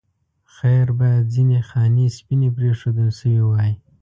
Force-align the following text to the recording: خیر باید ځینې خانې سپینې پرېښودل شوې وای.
خیر 0.55 0.87
باید 0.99 1.31
ځینې 1.33 1.59
خانې 1.69 2.05
سپینې 2.17 2.49
پرېښودل 2.57 3.09
شوې 3.19 3.41
وای. 3.45 3.71